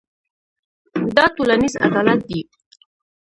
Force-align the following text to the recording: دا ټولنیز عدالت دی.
دا 1.15 1.25
ټولنیز 1.35 1.73
عدالت 1.85 2.19
دی. 2.29 2.41